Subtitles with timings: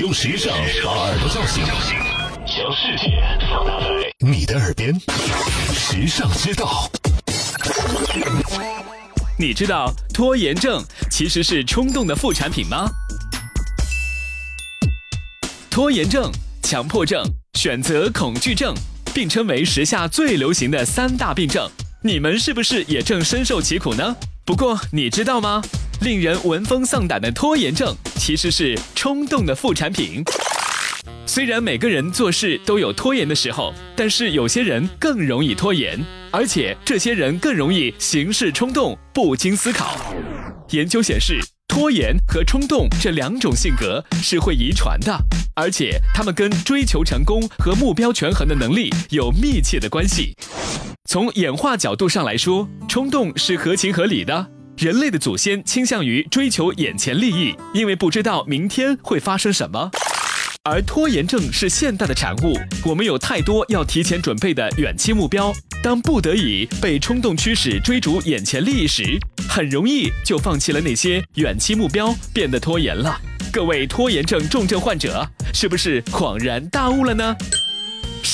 [0.00, 1.64] 用时尚把耳朵叫醒，
[2.46, 3.86] 将世界放大在
[4.20, 4.94] 你的耳边。
[5.74, 6.88] 时尚之道，
[9.36, 12.88] 你知道拖延症其实是冲动的副产品吗？
[15.68, 16.30] 拖延症、
[16.62, 17.20] 强迫症、
[17.54, 18.72] 选择恐惧症，
[19.12, 21.68] 并称为时下最流行的三大病症。
[22.04, 24.16] 你们是不是也正深受其苦呢？
[24.44, 25.60] 不过你知道吗？
[26.00, 30.22] 令人闻风丧胆的拖延症，其实是冲动的副产品。
[31.26, 35.98] 虽然每个人做事都有拖延的时候，但是有些人更容易拖延，
[36.30, 39.98] 而且这些人更容易行事冲动、不经思考。
[40.70, 45.18] 研究显示，拖延和冲动这两种性格是会遗传的，
[45.56, 50.34] 而且他们跟追求成功和目标权衡的能力有密切的关系。
[51.10, 54.57] 从演化角度上来说，冲动是合情合理的。
[54.78, 59.90] 人类的祖先倾向于追求眼前利益，因为不知道明天会发生什么。
[60.62, 73.20] 而拖延症是现代的产物，我们有太多要提前准备的远期目标，当不得已被冲动驱使追逐眼前利益时，很容易就放弃了那些远期目标，变得拖延了。
[73.52, 77.36] 各位拖延症重症患者，是不是恍然大悟了呢？